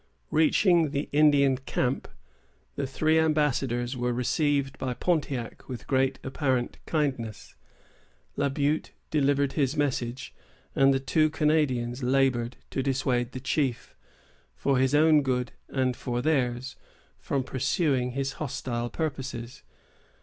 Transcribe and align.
Reaching 0.31 0.89
the 0.89 1.09
Indian 1.11 1.57
Camp, 1.57 2.07
the 2.75 2.87
three 2.87 3.19
ambassadors 3.19 3.95
were 3.95 4.11
received 4.11 4.79
by 4.79 4.95
Pontiac 4.95 5.69
with 5.69 5.85
great 5.85 6.17
apparent 6.23 6.79
kindness. 6.87 7.53
La 8.35 8.49
Butte 8.49 8.93
delivered 9.11 9.53
his 9.53 9.77
message, 9.77 10.33
and 10.73 10.91
the 10.91 10.99
two 10.99 11.29
Canadians 11.29 12.01
labored 12.01 12.57
to 12.71 12.81
dissuade 12.81 13.33
the 13.33 13.39
chief, 13.39 13.93
for 14.55 14.79
his 14.79 14.95
own 14.95 15.21
good 15.21 15.51
and 15.69 15.95
for 15.95 16.19
theirs, 16.23 16.77
from 17.19 17.43
pursuing 17.43 18.13
his 18.13 18.31
hostile 18.41 18.89
purposes. 18.89 19.61